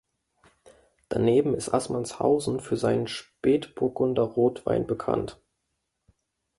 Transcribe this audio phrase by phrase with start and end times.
[1.09, 5.39] Daneben ist Assmannshausen für seinen Spätburgunder-Rotwein bekannt.